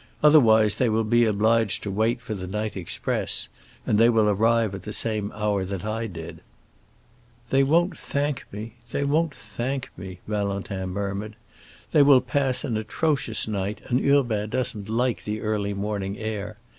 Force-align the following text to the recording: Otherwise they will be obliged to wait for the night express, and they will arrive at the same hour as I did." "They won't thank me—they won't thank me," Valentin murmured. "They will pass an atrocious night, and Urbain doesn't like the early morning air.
Otherwise 0.23 0.73
they 0.73 0.89
will 0.89 1.03
be 1.03 1.25
obliged 1.25 1.83
to 1.83 1.91
wait 1.91 2.19
for 2.19 2.33
the 2.33 2.47
night 2.47 2.75
express, 2.75 3.49
and 3.85 3.99
they 3.99 4.09
will 4.09 4.27
arrive 4.27 4.73
at 4.73 4.81
the 4.81 4.93
same 4.93 5.31
hour 5.35 5.61
as 5.61 5.71
I 5.71 6.07
did." 6.07 6.41
"They 7.51 7.61
won't 7.61 7.95
thank 7.99 8.45
me—they 8.51 9.03
won't 9.03 9.35
thank 9.35 9.91
me," 9.95 10.17
Valentin 10.27 10.89
murmured. 10.89 11.35
"They 11.91 12.01
will 12.01 12.19
pass 12.21 12.63
an 12.63 12.77
atrocious 12.77 13.47
night, 13.47 13.81
and 13.91 13.99
Urbain 14.03 14.49
doesn't 14.49 14.89
like 14.89 15.23
the 15.23 15.41
early 15.41 15.75
morning 15.75 16.17
air. 16.17 16.57